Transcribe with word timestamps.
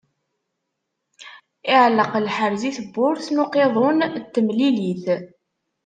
Iɛelleq 1.71 2.13
lḥerz 2.27 2.61
i 2.69 2.71
tebburt 2.77 3.25
n 3.31 3.41
uqiḍun 3.43 3.97
n 4.13 4.13
temlilit. 4.33 5.05